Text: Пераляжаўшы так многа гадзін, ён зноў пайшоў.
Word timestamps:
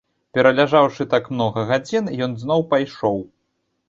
Пераляжаўшы 0.35 1.05
так 1.11 1.27
многа 1.33 1.65
гадзін, 1.71 2.09
ён 2.27 2.33
зноў 2.45 2.65
пайшоў. 2.73 3.21